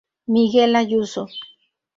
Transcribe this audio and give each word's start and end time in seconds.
Miguel 0.33 0.73
Ayuso 0.81 1.21